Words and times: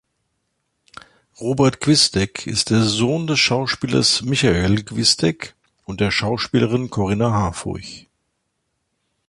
Robert 1.39 1.79
Gwisdek 1.79 2.47
ist 2.47 2.71
der 2.71 2.81
Sohn 2.81 3.27
des 3.27 3.39
Schauspielers 3.39 4.23
Michael 4.23 4.81
Gwisdek 4.81 5.53
und 5.85 6.01
der 6.01 6.09
Schauspielerin 6.09 6.89
Corinna 6.89 7.29
Harfouch. 7.29 8.07